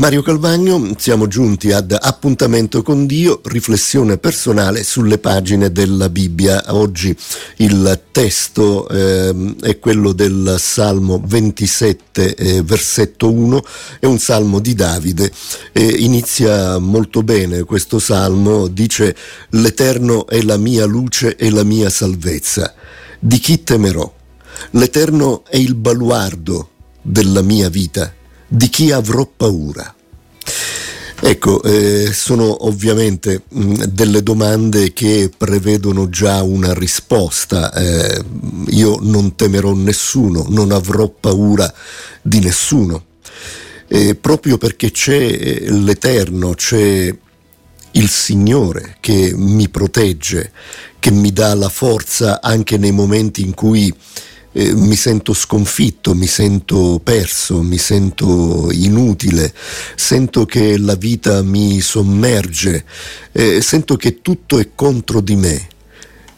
[0.00, 6.64] Mario Calvagno, siamo giunti ad Appuntamento con Dio, riflessione personale sulle pagine della Bibbia.
[6.68, 7.14] Oggi
[7.56, 13.62] il testo eh, è quello del Salmo 27, eh, versetto 1,
[14.00, 15.30] è un salmo di Davide.
[15.70, 19.14] Eh, inizia molto bene questo salmo, dice
[19.50, 22.72] L'Eterno è la mia luce e la mia salvezza.
[23.18, 24.10] Di chi temerò?
[24.70, 26.70] L'Eterno è il baluardo
[27.02, 28.14] della mia vita
[28.52, 29.94] di chi avrò paura?
[31.22, 37.72] Ecco, eh, sono ovviamente mh, mm, delle domande che prevedono già una risposta.
[37.72, 38.24] Eh,
[38.68, 41.72] io non temerò nessuno, non avrò paura
[42.22, 43.04] di nessuno.
[43.86, 47.14] Eh, proprio perché c'è eh, l'Eterno, c'è
[47.92, 50.52] il Signore che mi protegge,
[50.98, 53.94] che mi dà la forza anche nei momenti in cui
[54.52, 59.52] eh, mi sento sconfitto, mi sento perso, mi sento inutile,
[59.94, 62.84] sento che la vita mi sommerge,
[63.32, 65.68] eh, sento che tutto è contro di me,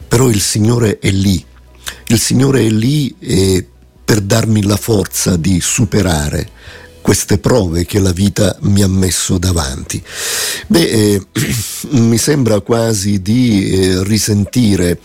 [0.06, 1.42] però il Signore è lì,
[2.08, 3.66] il Signore è lì eh,
[4.04, 6.50] per darmi la forza di superare
[7.00, 10.02] queste prove che la vita mi ha messo davanti.
[10.68, 11.26] Beh, eh,
[11.98, 14.98] mi sembra quasi di eh, risentire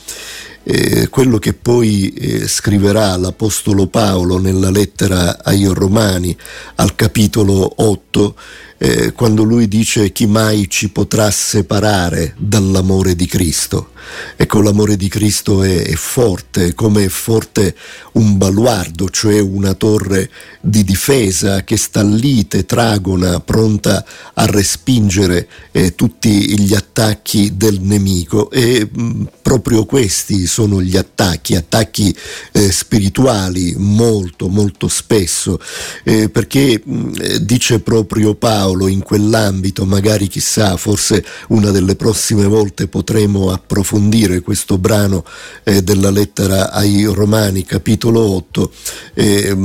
[0.69, 6.35] eh, quello che poi eh, scriverà l'Apostolo Paolo nella lettera ai Romani
[6.75, 8.35] al capitolo 8,
[8.77, 13.91] eh, quando lui dice chi mai ci potrà separare dall'amore di Cristo.
[14.35, 17.73] Ecco, l'amore di Cristo è, è, forte, come è forte
[18.13, 25.95] un baluardo, cioè una torre di difesa che sta lì tetragona, pronta a respingere eh,
[25.95, 28.51] tutti gli attacchi del nemico.
[28.51, 32.13] E mh, proprio questi sono gli attacchi, attacchi
[32.51, 35.57] eh, spirituali molto, molto spesso,
[36.03, 42.89] eh, perché mh, dice proprio Paolo in quell'ambito, magari chissà, forse una delle prossime volte
[42.89, 45.23] potremo approfondire questo brano
[45.63, 48.71] eh, della lettera ai Romani, capitolo 8,
[49.13, 49.57] eh,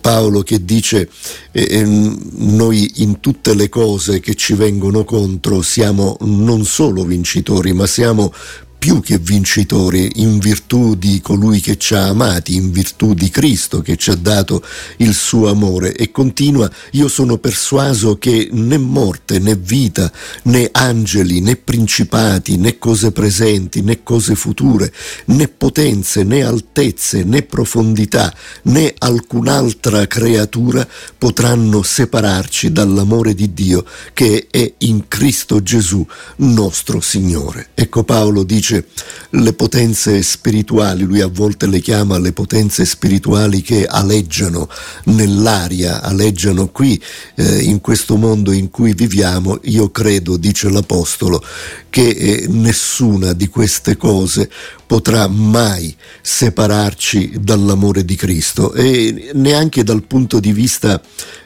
[0.00, 1.08] Paolo che dice
[1.52, 7.86] eh, noi in tutte le cose che ci vengono contro siamo non solo vincitori, ma
[7.86, 8.32] siamo
[8.80, 13.82] più che vincitori in virtù di colui che ci ha amati, in virtù di Cristo
[13.82, 14.64] che ci ha dato
[14.96, 20.10] il suo amore e continua, io sono persuaso che né morte né vita,
[20.44, 24.90] né angeli, né principati, né cose presenti, né cose future,
[25.26, 34.46] né potenze, né altezze, né profondità, né alcun'altra creatura potranno separarci dall'amore di Dio che
[34.50, 36.02] è in Cristo Gesù,
[36.36, 37.68] nostro Signore.
[37.74, 38.86] Ecco Paolo dice dice
[39.30, 44.68] le potenze spirituali, lui a volte le chiama le potenze spirituali che aleggiano
[45.04, 47.00] nell'aria, aleggiano qui
[47.36, 51.42] eh, in questo mondo in cui viviamo, io credo, dice l'Apostolo,
[51.90, 54.50] che eh, nessuna di queste cose
[54.90, 61.00] potrà mai separarci dall'amore di Cristo e neanche dal punto di vista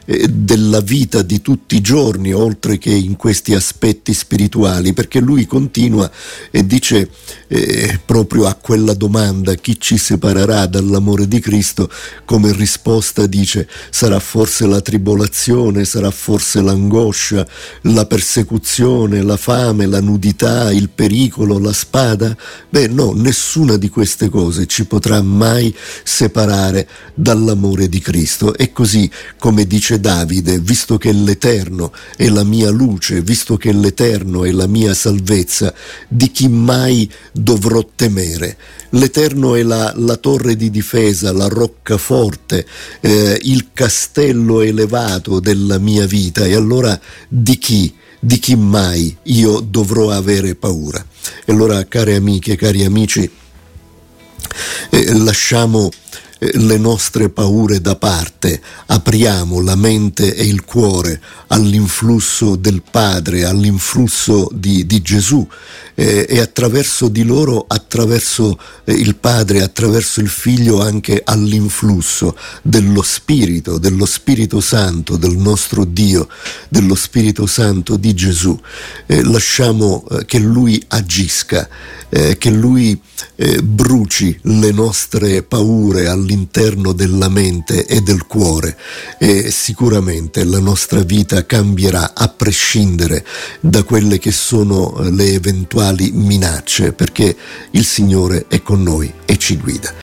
[0.07, 5.47] eh, della vita di tutti i giorni, oltre che in questi aspetti spirituali, perché lui
[5.47, 6.11] continua
[6.51, 7.09] e dice
[7.49, 11.89] eh, proprio a quella domanda chi ci separerà dall'amore di Cristo,
[12.27, 17.47] come risposta dice sarà forse la tribolazione, sarà forse l'angoscia,
[17.83, 22.37] la persecuzione, la fame, la nudità, il pericolo, la spada?
[22.69, 25.75] Beh no, nessuna di queste cose ci potrà mai
[26.05, 28.55] separare dall'amore di Cristo.
[28.55, 34.45] E così, come dice Davide, visto che l'Eterno è la mia luce, visto che l'Eterno
[34.45, 35.75] è la mia salvezza,
[36.07, 38.57] di chi mai dovrò temere?
[38.91, 42.65] L'Eterno è la, la torre di difesa, la roccaforte,
[43.01, 46.45] eh, il castello elevato della mia vita.
[46.45, 47.93] E allora di chi?
[48.25, 51.05] Di chi mai io dovrò avere paura?
[51.45, 53.31] E allora, care amiche, cari amici,
[54.89, 55.91] eh, lasciamo
[56.53, 64.49] le nostre paure da parte, apriamo la mente e il cuore all'influsso del Padre, all'influsso
[64.53, 65.47] di, di Gesù
[65.95, 73.03] eh, e attraverso di loro, attraverso eh, il Padre, attraverso il Figlio anche all'influsso dello
[73.03, 76.29] Spirito, dello Spirito Santo, del nostro Dio,
[76.69, 78.59] dello Spirito Santo di Gesù.
[79.07, 81.69] Eh, lasciamo eh, che Lui agisca,
[82.09, 83.01] eh, che Lui
[83.63, 88.77] bruci le nostre paure all'interno della mente e del cuore
[89.19, 93.25] e sicuramente la nostra vita cambierà a prescindere
[93.61, 97.37] da quelle che sono le eventuali minacce perché
[97.71, 99.93] il Signore è con noi e ci guida.